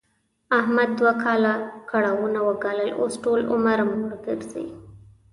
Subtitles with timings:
[0.59, 1.53] احمد دوه کاله
[1.91, 4.65] کړاوونه و ګالل، اوس ټول عمر موړ ګرځي.